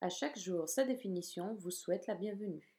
[0.00, 2.72] À chaque jour, sa définition vous souhaite la bienvenue.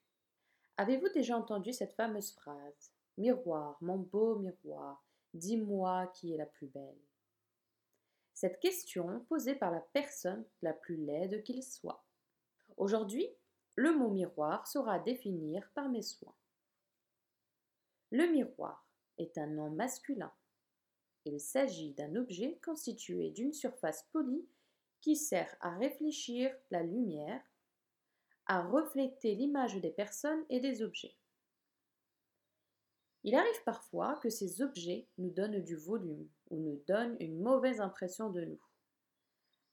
[0.77, 5.03] Avez-vous déjà entendu cette fameuse phrase Miroir, mon beau miroir,
[5.33, 7.01] dis-moi qui est la plus belle?
[8.33, 12.05] Cette question posée par la personne la plus laide qu'il soit.
[12.77, 13.27] Aujourd'hui,
[13.75, 16.35] le mot miroir sera définir par mes soins.
[18.11, 20.31] Le miroir est un nom masculin.
[21.25, 24.47] Il s'agit d'un objet constitué d'une surface polie
[25.01, 27.41] qui sert à réfléchir la lumière,
[28.45, 31.15] à refléter l'image des personnes et des objets.
[33.23, 37.81] Il arrive parfois que ces objets nous donnent du volume ou nous donnent une mauvaise
[37.81, 38.61] impression de nous.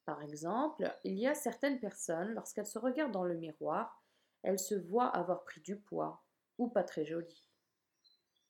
[0.04, 4.02] Par exemple, il y a certaines personnes, lorsqu'elles se regardent dans le miroir,
[4.42, 6.23] elles se voient avoir pris du poids
[6.58, 7.48] ou pas très jolies.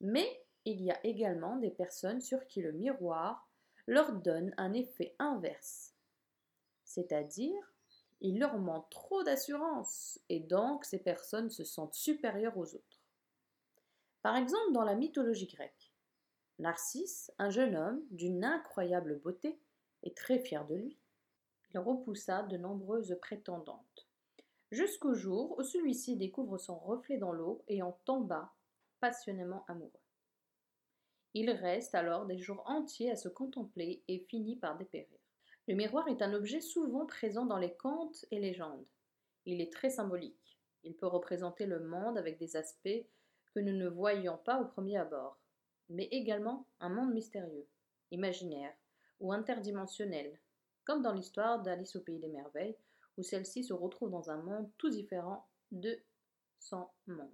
[0.01, 3.49] Mais il y a également des personnes sur qui le miroir
[3.87, 5.96] leur donne un effet inverse.
[6.97, 7.75] C'est-à-dire,
[8.21, 13.03] il leur manque trop d'assurance et donc ces personnes se sentent supérieures aux autres.
[14.23, 15.93] Par exemple, dans la mythologie grecque,
[16.57, 19.59] Narcisse, un jeune homme d'une incroyable beauté,
[20.01, 20.97] est très fier de lui.
[21.71, 24.07] Il repoussa de nombreuses prétendantes,
[24.71, 28.55] jusqu'au jour où celui-ci découvre son reflet dans l'eau et en tomba
[29.01, 30.01] passionnément amoureux.
[31.35, 35.19] Il reste alors des jours entiers à se contempler et finit par dépérir.
[35.67, 38.85] Le miroir est un objet souvent présent dans les contes et légendes.
[39.45, 40.57] Il est très symbolique.
[40.83, 43.05] Il peut représenter le monde avec des aspects
[43.53, 45.37] que nous ne voyons pas au premier abord,
[45.89, 47.67] mais également un monde mystérieux,
[48.11, 48.73] imaginaire
[49.19, 50.39] ou interdimensionnel,
[50.85, 52.77] comme dans l'histoire d'Alice au pays des merveilles,
[53.17, 55.99] où celle-ci se retrouve dans un monde tout différent de
[56.59, 57.29] son monde.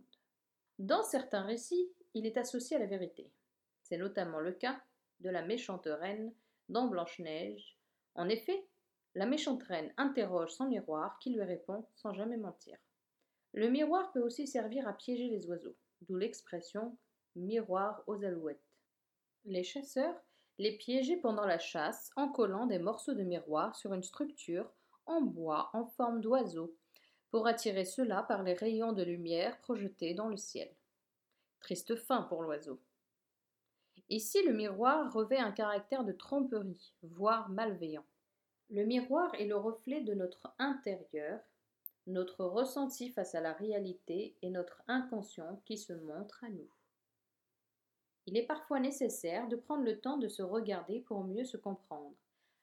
[0.80, 3.30] Dans certains récits, il est associé à la vérité.
[3.84, 4.82] C'est notamment le cas
[5.20, 6.34] de la méchante reine
[6.70, 7.78] dans Blanche-Neige.
[8.16, 8.68] En effet,
[9.16, 12.78] la méchante reine interroge son miroir qui lui répond sans jamais mentir.
[13.54, 16.98] Le miroir peut aussi servir à piéger les oiseaux, d'où l'expression
[17.36, 18.74] miroir aux alouettes.
[19.46, 20.16] Les chasseurs
[20.58, 24.72] les piégeaient pendant la chasse en collant des morceaux de miroir sur une structure
[25.06, 26.76] en bois en forme d'oiseau
[27.32, 30.70] pour attirer cela par les rayons de lumière projetés dans le ciel.
[31.60, 32.80] Triste fin pour l'oiseau.
[34.14, 38.06] Ici, le miroir revêt un caractère de tromperie, voire malveillant?
[38.70, 41.40] Le miroir est le reflet de notre intérieur,
[42.06, 46.70] notre ressenti face à la réalité et notre inconscient qui se montre à nous.
[48.28, 52.14] Il est parfois nécessaire de prendre le temps de se regarder pour mieux se comprendre,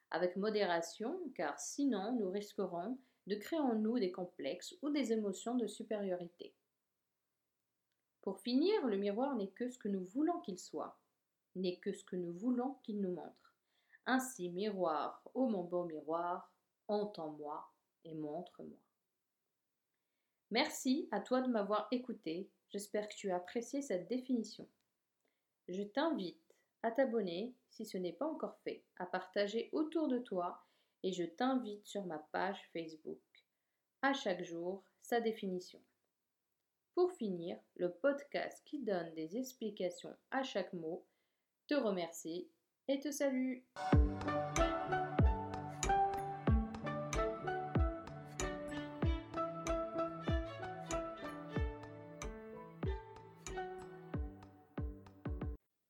[0.09, 2.97] avec modération, car sinon nous risquerons
[3.27, 6.53] de créer en nous des complexes ou des émotions de supériorité.
[8.21, 10.97] Pour finir, le miroir n'est que ce que nous voulons qu'il soit
[11.55, 13.55] n'est que ce que nous voulons qu'il nous montre.
[14.05, 16.51] Ainsi, miroir, ô mon beau miroir,
[16.87, 17.71] entends-moi
[18.03, 18.77] et montre-moi.
[20.49, 22.49] Merci à toi de m'avoir écouté.
[22.69, 24.67] J'espère que tu as apprécié cette définition.
[25.67, 30.65] Je t'invite à t'abonner si ce n'est pas encore fait, à partager autour de toi
[31.03, 33.19] et je t'invite sur ma page Facebook.
[34.01, 35.81] À chaque jour, sa définition.
[36.95, 41.05] Pour finir, le podcast qui donne des explications à chaque mot
[41.71, 42.49] te remercie
[42.89, 43.63] et te salue.